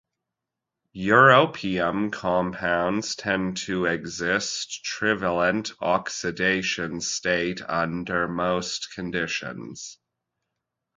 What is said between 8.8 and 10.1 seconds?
conditions.